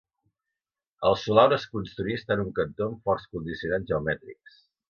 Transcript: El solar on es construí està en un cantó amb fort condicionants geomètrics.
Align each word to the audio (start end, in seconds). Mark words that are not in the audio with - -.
El 1.09 1.17
solar 1.25 1.43
on 1.51 1.53
es 1.59 1.67
construí 1.77 2.17
està 2.21 2.39
en 2.39 2.43
un 2.47 2.51
cantó 2.63 2.89
amb 2.89 3.07
fort 3.11 3.31
condicionants 3.37 3.93
geomètrics. 3.93 4.61